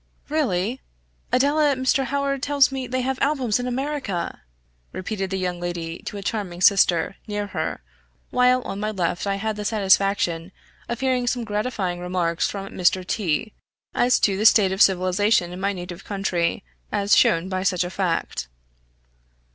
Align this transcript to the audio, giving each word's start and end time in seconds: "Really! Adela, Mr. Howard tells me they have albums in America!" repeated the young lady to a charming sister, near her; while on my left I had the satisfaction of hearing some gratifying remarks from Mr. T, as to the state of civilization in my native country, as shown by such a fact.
"Really! 0.29 0.81
Adela, 1.31 1.75
Mr. 1.75 2.05
Howard 2.05 2.41
tells 2.41 2.71
me 2.71 2.87
they 2.87 3.01
have 3.01 3.19
albums 3.21 3.59
in 3.59 3.67
America!" 3.67 4.41
repeated 4.93 5.29
the 5.29 5.37
young 5.37 5.59
lady 5.59 5.99
to 6.05 6.17
a 6.17 6.23
charming 6.23 6.59
sister, 6.59 7.17
near 7.27 7.45
her; 7.45 7.83
while 8.31 8.63
on 8.63 8.79
my 8.79 8.89
left 8.89 9.27
I 9.27 9.35
had 9.35 9.57
the 9.57 9.63
satisfaction 9.63 10.51
of 10.89 11.01
hearing 11.01 11.27
some 11.27 11.43
gratifying 11.43 11.99
remarks 11.99 12.49
from 12.49 12.69
Mr. 12.73 13.05
T, 13.05 13.53
as 13.93 14.17
to 14.21 14.35
the 14.37 14.45
state 14.47 14.71
of 14.71 14.81
civilization 14.81 15.53
in 15.53 15.59
my 15.59 15.71
native 15.71 16.03
country, 16.03 16.63
as 16.91 17.15
shown 17.15 17.47
by 17.47 17.61
such 17.61 17.83
a 17.83 17.91
fact. 17.91 18.47